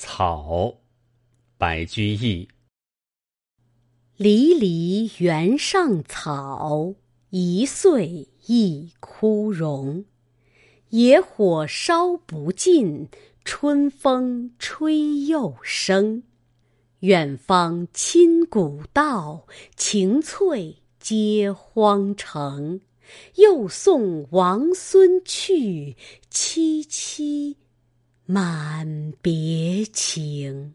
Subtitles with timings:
[0.00, 0.78] 草，
[1.56, 2.46] 白居易。
[4.16, 6.94] 离离原上草，
[7.30, 10.04] 一岁一枯荣。
[10.90, 13.08] 野火烧不尽，
[13.44, 16.22] 春风吹又生。
[17.00, 22.80] 远方侵古道，晴翠接荒城。
[23.34, 25.96] 又送王孙去，
[26.30, 27.56] 萋萋
[28.30, 30.74] 满别情。